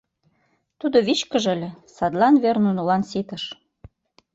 Тудо 0.79 0.97
вичкыж 1.07 1.45
ыле, 1.53 1.69
садлан 1.95 2.35
вер 2.43 2.55
нунылан 2.63 3.01
ситыш. 3.09 3.43